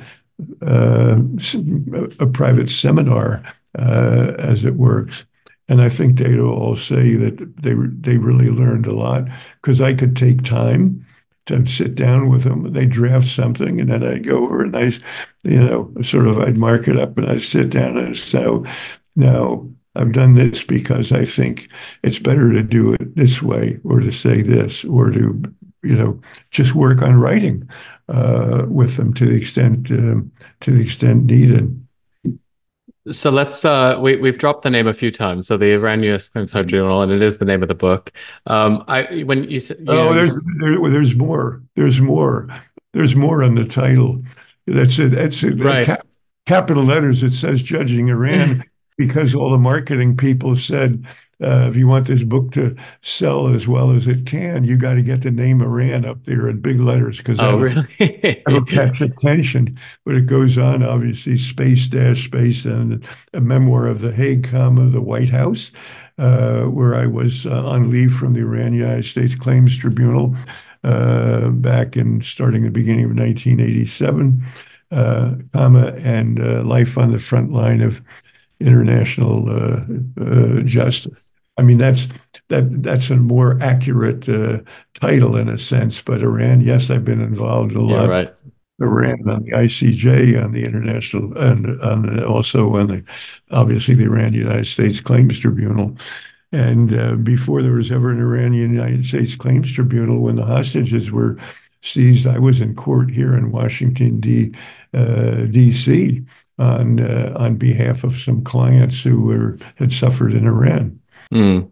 [0.61, 3.43] a private seminar
[3.75, 5.25] as it works.
[5.67, 9.27] And I think they'd all say that they they really learned a lot
[9.61, 11.05] because I could take time
[11.45, 12.73] to sit down with them.
[12.73, 14.93] They draft something, and then I go over and I,
[15.43, 18.65] you know, sort of I'd mark it up and I sit down and so
[19.15, 21.69] now I've done this because I think
[22.03, 25.43] it's better to do it this way or to say this or to,
[25.83, 26.21] you know,
[26.51, 27.98] just work on writing uh,
[28.67, 31.85] with them to the extent um, to the extent needed.
[33.11, 35.47] So let's uh we we've dropped the name a few times.
[35.47, 38.11] So the Iran US Claims Tribunal, and it is the name of the book.
[38.45, 41.63] Um I when you said Oh, know, there's there, there's more.
[41.75, 42.49] There's more.
[42.93, 44.23] There's more on the title.
[44.67, 45.11] That's it.
[45.11, 45.63] That's it.
[45.63, 45.85] Right.
[45.85, 46.05] Cap,
[46.45, 47.23] capital letters.
[47.23, 48.63] It says judging Iran
[48.97, 51.05] because all the marketing people said
[51.41, 54.93] uh, if you want this book to sell as well as it can, you got
[54.93, 57.87] to get the name Iran up there in big letters because oh, really?
[58.45, 59.79] that'll catch attention.
[60.05, 64.89] But it goes on, obviously, space dash space and a memoir of the Hague, comma
[64.89, 65.71] the White House,
[66.17, 70.35] uh, where I was uh, on leave from the Iran United States Claims Tribunal
[70.83, 74.43] uh, back in starting the beginning of 1987,
[74.91, 78.01] uh, comma and uh, life on the front line of
[78.59, 79.81] international uh,
[80.21, 81.31] uh, justice.
[81.57, 82.07] I mean, that's
[82.47, 84.59] that that's a more accurate uh,
[84.93, 86.01] title in a sense.
[86.01, 88.03] But Iran, yes, I've been involved a lot.
[88.03, 88.33] Yeah, right.
[88.81, 93.03] Iran on the ICJ, on the international, and on also on the
[93.51, 95.97] obviously the Iran United States Claims Tribunal.
[96.51, 101.11] And uh, before there was ever an Iran United States Claims Tribunal, when the hostages
[101.11, 101.37] were
[101.81, 104.53] seized, I was in court here in Washington D,
[104.93, 106.23] uh, D.C
[106.59, 110.99] on uh, on behalf of some clients who were had suffered in Iran.
[111.33, 111.69] Mm.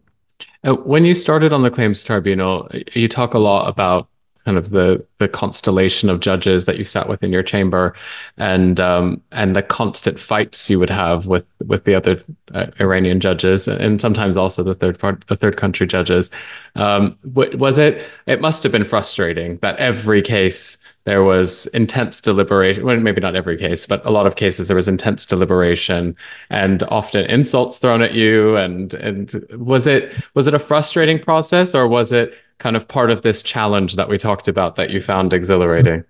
[0.86, 4.08] when you started on the claims tribunal, you talk a lot about
[4.48, 7.94] kind of the the constellation of judges that you sat with in your chamber,
[8.38, 13.20] and um, and the constant fights you would have with with the other uh, Iranian
[13.20, 16.30] judges, and sometimes also the third part the third country judges.
[16.76, 18.10] Um, was it?
[18.26, 22.86] It must have been frustrating that every case there was intense deliberation.
[22.86, 26.16] Well, maybe not every case, but a lot of cases there was intense deliberation
[26.50, 28.56] and often insults thrown at you.
[28.56, 33.12] And and was it was it a frustrating process, or was it kind of part
[33.12, 36.04] of this challenge that we talked about that you found exhilarating?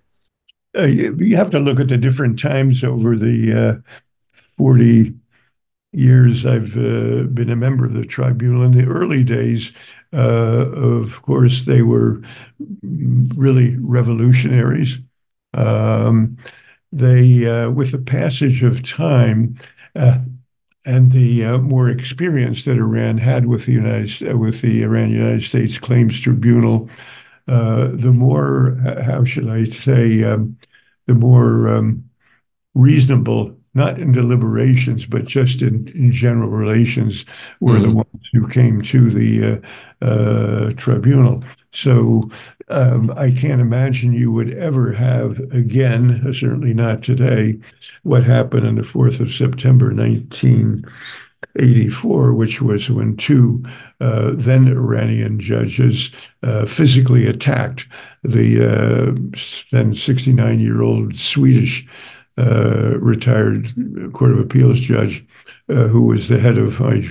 [0.76, 3.92] Uh, you have to look at the different times over the uh,
[4.32, 5.14] 40
[5.92, 8.62] years I've uh, been a member of the tribunal.
[8.62, 9.72] In the early days,
[10.12, 12.20] uh, of course, they were
[12.82, 14.98] really revolutionaries.
[15.54, 16.36] Um,
[16.92, 19.56] they, uh, with the passage of time,
[19.96, 20.18] uh,
[20.88, 25.42] and the uh, more experience that Iran had with the United with the Iran United
[25.42, 26.88] States Claims Tribunal,
[27.46, 30.56] uh, the more how should I say um,
[31.06, 32.08] the more um,
[32.74, 37.26] reasonable, not in deliberations, but just in, in general relations,
[37.60, 37.82] were mm-hmm.
[37.82, 39.62] the ones who came to the
[40.00, 41.44] uh, uh, tribunal.
[41.78, 42.30] So
[42.68, 47.60] um, I can't imagine you would ever have again, certainly not today,
[48.02, 53.62] what happened on the 4th of September 1984, which was when two
[54.00, 56.10] uh, then Iranian judges
[56.42, 57.86] uh, physically attacked
[58.24, 59.12] the uh,
[59.70, 61.86] then 69 year old Swedish
[63.00, 63.72] retired
[64.12, 65.24] Court of Appeals judge
[65.68, 67.02] uh, who was the head of my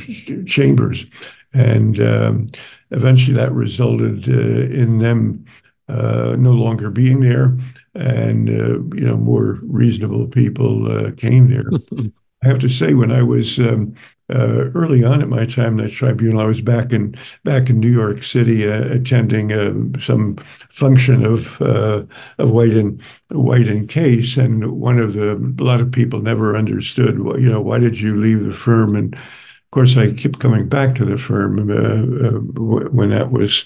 [0.45, 1.05] chambers.
[1.53, 2.47] And um,
[2.91, 5.45] eventually that resulted uh, in them
[5.89, 7.55] uh, no longer being there,
[7.95, 11.69] and uh, you know more reasonable people uh, came there.
[12.43, 13.95] I have to say, when I was um,
[14.29, 17.79] uh, early on at my time in that tribunal, I was back in back in
[17.79, 20.37] New York City uh, attending uh, some
[20.69, 22.03] function of uh,
[22.37, 26.55] of White and White and Case, and one of the a lot of people never
[26.55, 27.21] understood.
[27.21, 28.95] Well, you know, why did you leave the firm?
[28.95, 33.65] And of course, I kept coming back to the firm when that was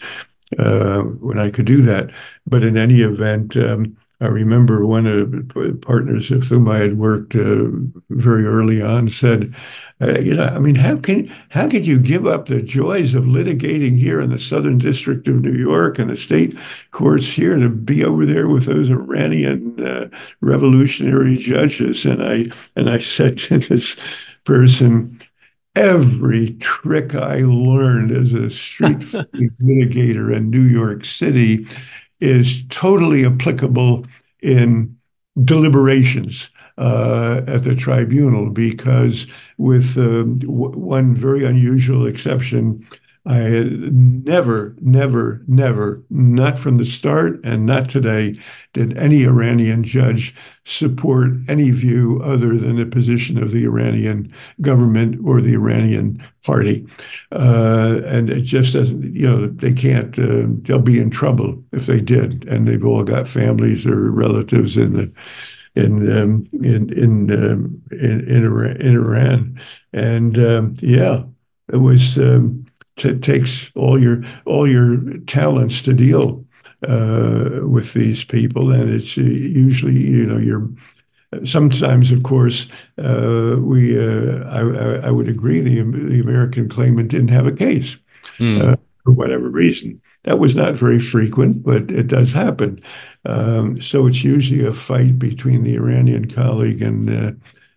[0.59, 2.11] uh, when I could do that.
[2.45, 6.99] But in any event, um, I remember one of the partners with whom I had
[6.99, 7.65] worked uh,
[8.11, 9.53] very early on said,
[9.99, 13.23] uh, "You know, I mean, how can how could you give up the joys of
[13.23, 16.55] litigating here in the Southern District of New York and the state
[16.91, 20.07] courts here to be over there with those Iranian uh,
[20.39, 23.97] revolutionary judges?" And I and I said to this
[24.43, 25.19] person,
[25.75, 31.65] every trick I learned as a street litigator in New York City
[32.21, 34.05] is totally applicable
[34.41, 34.95] in
[35.43, 42.87] deliberations uh, at the tribunal because, with uh, one very unusual exception,
[43.25, 48.39] I never, never, never, not from the start and not today,
[48.73, 50.33] did any Iranian judge
[50.65, 56.87] support any view other than the position of the Iranian government or the Iranian party.
[57.31, 61.85] Uh, and it just doesn't, you know, they can't, uh, they'll be in trouble if
[61.85, 62.47] they did.
[62.47, 65.13] And they've all got families or relatives in the,
[65.75, 69.59] in um, in in, um, in in Iran,
[69.93, 71.23] and um, yeah,
[71.71, 72.65] it was um,
[73.05, 76.45] it takes all your all your talents to deal
[76.87, 80.69] uh, with these people, and it's uh, usually you know you're.
[81.45, 87.29] Sometimes, of course, uh, we uh, I, I, would agree the the American claimant didn't
[87.29, 87.95] have a case
[88.37, 88.77] mm.
[89.05, 90.01] for whatever reason.
[90.23, 92.81] That was not very frequent, but it does happen.
[93.23, 97.31] Um, so it's usually a fight between the Iranian colleague and uh,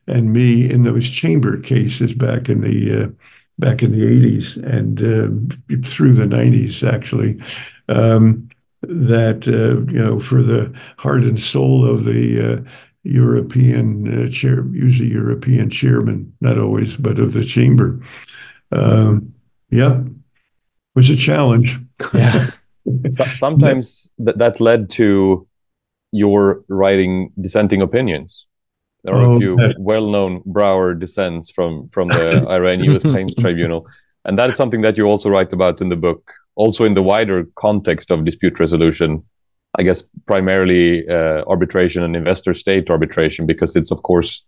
[0.08, 3.14] and me in those chamber cases back in the
[3.58, 7.40] back in the 80s and uh, through the 90s, actually.
[7.88, 8.48] Um,
[8.88, 12.70] that uh, you know, for the heart and soul of the uh,
[13.02, 18.00] European uh, chair, usually European chairman, not always, but of the chamber.
[18.72, 19.34] Um,
[19.70, 20.04] yep,
[20.94, 21.70] was a challenge.
[22.12, 22.50] Yeah.
[23.08, 25.46] Sometimes th- that led to
[26.12, 28.46] your writing dissenting opinions.
[29.04, 29.74] There are oh, a few okay.
[29.78, 33.02] well-known Brower dissents from from the Iran U.S.
[33.02, 33.86] Claims Tribunal,
[34.24, 36.32] and that is something that you also write about in the book.
[36.56, 39.22] Also, in the wider context of dispute resolution,
[39.78, 44.42] I guess primarily uh, arbitration and investor-state arbitration, because it's of course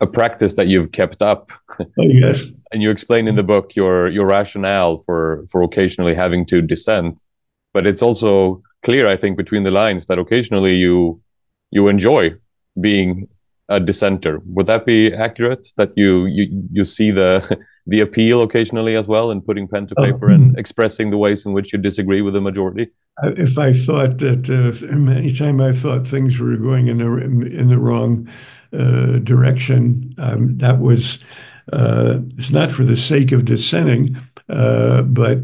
[0.00, 1.50] a practice that you've kept up.
[1.80, 2.44] Oh, yes.
[2.72, 7.18] and you explain in the book your your rationale for for occasionally having to dissent,
[7.74, 11.20] but it's also clear, I think, between the lines that occasionally you
[11.72, 12.34] you enjoy
[12.80, 13.28] being
[13.68, 14.40] a dissenter.
[14.46, 15.68] Would that be accurate?
[15.76, 19.94] That you you you see the the appeal occasionally as well in putting pen to
[19.98, 20.04] oh.
[20.04, 22.88] paper and expressing the ways in which you disagree with the majority?
[23.22, 27.78] If I thought that uh, anytime I thought things were going in the in the
[27.78, 28.28] wrong
[28.72, 31.18] uh, direction, um, that was
[31.72, 34.16] uh, it's not for the sake of dissenting,
[34.48, 35.38] uh, but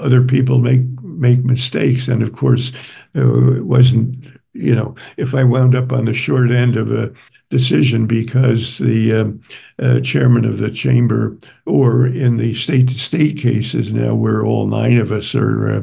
[0.00, 2.72] other people make make mistakes, and of course,
[3.16, 4.23] uh, it wasn't
[4.54, 7.12] you know, if I wound up on the short end of a
[7.50, 9.40] decision because the um,
[9.80, 11.36] uh, chairman of the chamber,
[11.66, 15.82] or in the state to state cases now, where all nine of us are uh,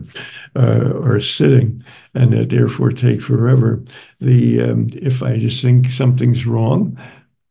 [0.55, 3.83] uh, are sitting, and that therefore take forever.
[4.21, 6.97] The um, if I just think something's wrong,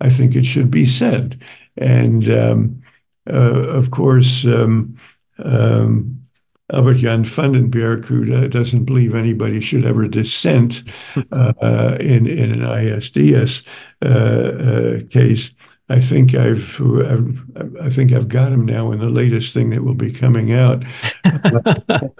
[0.00, 1.42] I think it should be said,
[1.76, 2.82] and um,
[3.28, 4.46] uh, of course.
[6.72, 10.82] Albert Jan van den Berg, who doesn't believe anybody should ever dissent
[11.32, 13.64] uh, in, in an ISDS
[14.04, 15.50] uh, uh, case.
[15.88, 17.40] I think I've, I've,
[17.82, 20.84] I think I've got him now in the latest thing that will be coming out.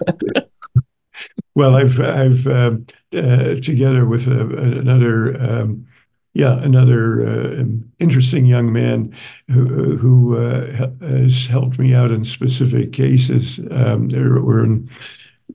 [1.55, 2.71] well, I've I've uh,
[3.13, 5.87] uh, together with a, another um,
[6.33, 7.63] yeah, another uh,
[7.99, 9.13] interesting young man
[9.49, 13.59] who, who uh, has helped me out in specific cases.
[13.69, 14.89] Um, we're in,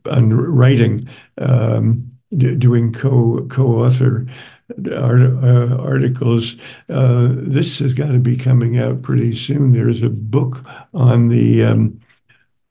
[0.04, 1.08] writing,
[1.38, 4.26] um, doing co co-author
[4.94, 6.56] art, uh, articles.
[6.90, 9.72] Uh, this has got to be coming out pretty soon.
[9.72, 10.62] There's a book
[10.92, 12.00] on the um,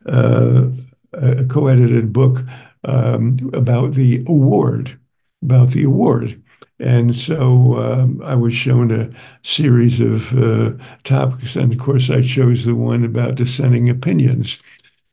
[0.06, 0.66] uh,
[1.14, 2.44] a co-edited book
[2.84, 5.00] um, about the award,
[5.42, 6.44] about the award
[6.80, 9.10] and so um, I was shown a
[9.44, 10.74] series of uh,
[11.04, 11.56] topics.
[11.56, 14.60] And of course, I chose the one about dissenting opinions.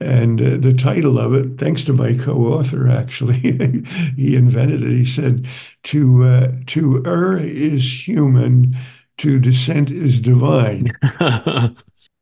[0.01, 3.39] And uh, the title of it, thanks to my co-author, actually,
[4.17, 4.91] he invented it.
[4.91, 5.47] He said,
[5.85, 8.77] "To uh, to err is human,
[9.19, 10.93] to dissent is divine."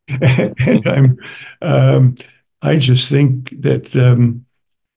[0.21, 1.17] and I'm,
[1.61, 2.15] um,
[2.61, 4.45] I just think that um,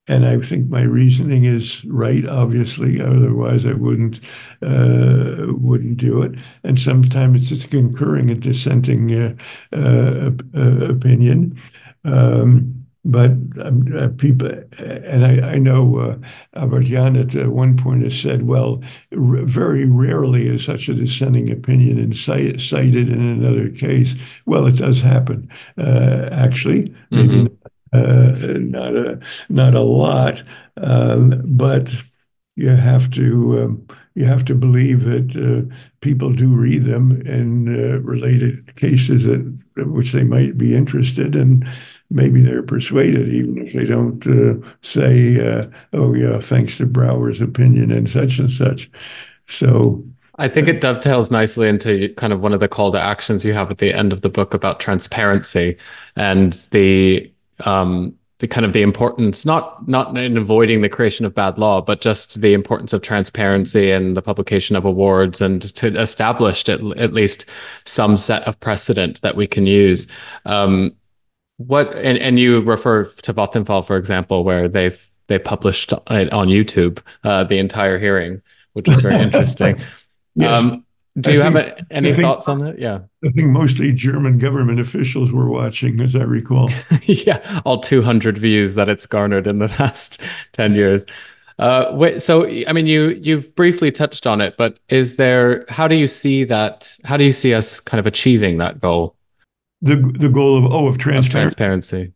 [0.07, 2.27] and I think my reasoning is right.
[2.27, 4.21] Obviously, otherwise I wouldn't
[4.63, 6.33] uh, wouldn't do it.
[6.63, 9.35] And sometimes it's just concurring and dissenting uh,
[9.73, 11.59] uh, uh opinion.
[12.05, 16.17] Um, but um, uh, people, and I, I know uh,
[16.55, 18.83] Albert Jan at one point has said, well,
[19.13, 24.15] very rarely is such a dissenting opinion cited in another case.
[24.47, 26.95] Well, it does happen, actually.
[27.11, 29.19] Maybe mm-hmm uh, not a
[29.49, 30.43] not a lot,
[30.77, 31.93] um, but
[32.57, 37.69] you have to um, you have to believe that uh, people do read them in
[37.69, 39.55] uh, related cases that
[39.89, 41.67] which they might be interested and
[42.11, 47.41] maybe they're persuaded even if they don't uh, say uh, oh yeah thanks to Brower's
[47.41, 48.91] opinion and such and such.
[49.47, 50.05] So
[50.37, 53.53] I think it dovetails nicely into kind of one of the call to actions you
[53.53, 55.77] have at the end of the book about transparency
[56.17, 61.35] and the um, the kind of the importance not not in avoiding the creation of
[61.35, 65.87] bad law but just the importance of transparency and the publication of awards and to
[66.01, 67.49] establish at, at least
[67.85, 70.09] some set of precedent that we can use
[70.47, 70.93] um,
[71.59, 77.01] what and, and you refer to Vattenfall for example where they've they published on YouTube
[77.23, 78.43] uh, the entire hearing
[78.73, 79.79] which was very interesting
[80.35, 80.55] yes.
[80.55, 80.84] um,
[81.21, 82.79] do you think, have any think, thoughts on that?
[82.79, 83.01] Yeah.
[83.25, 86.71] I think mostly German government officials were watching, as I recall.
[87.05, 91.07] yeah, all 200 views that it's garnered in the past 10 years.
[91.59, 95.65] Uh, wait, so I mean, you you've briefly touched on it, but is there?
[95.69, 96.97] How do you see that?
[97.05, 99.15] How do you see us kind of achieving that goal?
[99.81, 101.29] The the goal of oh of transparency.
[101.29, 102.13] Of transparency.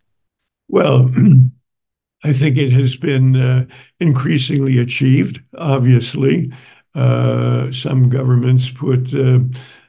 [0.69, 1.09] Well,
[2.25, 3.67] I think it has been uh,
[4.01, 5.41] increasingly achieved.
[5.57, 6.53] Obviously,
[6.95, 9.41] some governments put uh,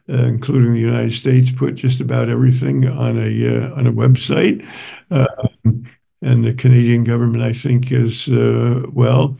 [0.10, 4.68] uh, including the United States, put just about everything on a uh, on a website.
[5.12, 5.88] Um,
[6.22, 9.38] and the Canadian government, I think, is uh, well.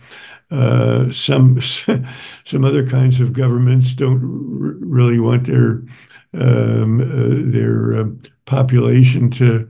[0.52, 1.60] Uh, some
[2.46, 5.84] some other kinds of governments don't really want their
[6.34, 8.06] um, uh, their uh,
[8.46, 9.68] population to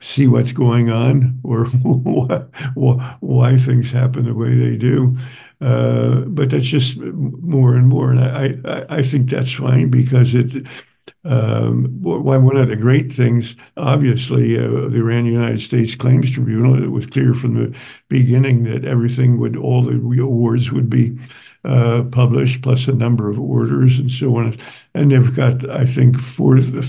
[0.00, 1.66] see what's going on or
[2.74, 5.16] why things happen the way they do.
[5.60, 10.66] Uh, but that's just more and more, and I, think that's fine because it
[11.24, 17.06] um, one of the great things, obviously, uh, the Iran-United States Claims Tribunal, it was
[17.06, 17.76] clear from the
[18.08, 21.18] beginning that everything would, all the awards would be
[21.64, 24.56] uh, published, plus a number of orders and so on.
[24.94, 26.82] And they've got, I think, 40,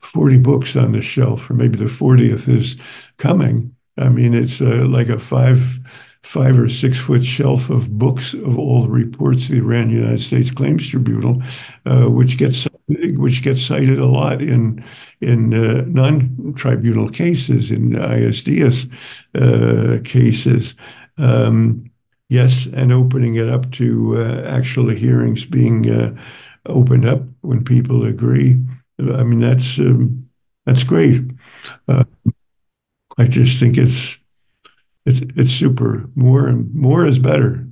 [0.00, 2.76] 40 books on the shelf, or maybe the 40th is
[3.16, 3.74] coming.
[3.96, 5.80] I mean, it's like a five
[6.28, 10.20] five or six foot shelf of books of all the reports of the Iran United
[10.20, 11.42] States Claims Tribunal,
[11.86, 14.84] uh, which gets which gets cited a lot in
[15.22, 18.90] in uh, non-tribunal cases, in ISDS
[19.34, 20.74] uh, cases.
[21.16, 21.90] Um,
[22.28, 26.14] yes, and opening it up to uh, actual hearings being uh,
[26.66, 28.62] opened up when people agree.
[28.98, 30.28] I mean, that's um,
[30.66, 31.22] that's great.
[31.88, 32.04] Uh,
[33.16, 34.18] I just think it's
[35.08, 36.08] it's it's super.
[36.14, 37.66] More and more is better.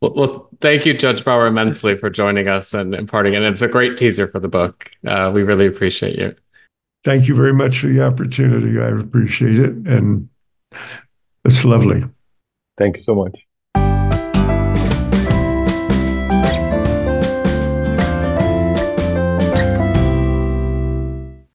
[0.00, 3.34] well, well, thank you, Judge Brower, immensely for joining us and imparting.
[3.34, 4.90] And it's a great teaser for the book.
[5.06, 6.34] Uh, we really appreciate you.
[7.02, 8.78] Thank you very much for the opportunity.
[8.78, 10.28] I appreciate it, and
[11.44, 12.02] it's lovely.
[12.78, 13.38] Thank you so much.